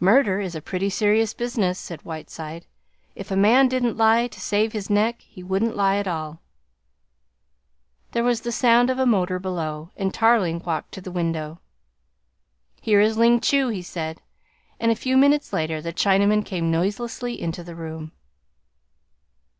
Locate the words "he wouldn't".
5.20-5.76